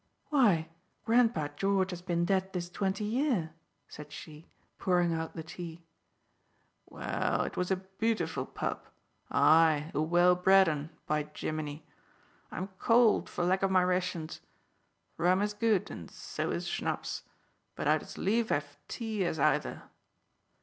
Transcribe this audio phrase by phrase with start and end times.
[0.29, 0.69] "Why,
[1.05, 3.51] grandpa George has been dead this twenty year,"
[3.87, 4.47] said she,
[4.79, 5.85] pouring out the tea.
[6.87, 8.91] "Well, it was a bootiful pup
[9.29, 11.85] aye, a well bred un, by Jimini!
[12.49, 14.41] I'm cold for lack o' my rations.
[15.17, 17.21] Rum is good, and so is schnapps,
[17.75, 19.83] but I'd as lief have tea as either."